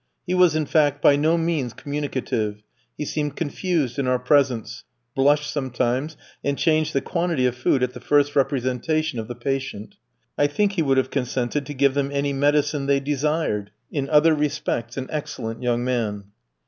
[0.25, 2.63] He was, in fact, by no means communicative,
[2.97, 7.93] he seemed confused in our presence, blushed sometimes, and changed the quantity of food at
[7.93, 9.97] the first representation of the patient.
[10.39, 14.33] I think he would have consented to give them any medicine they desired: in other
[14.33, 16.23] respects an excellent young man.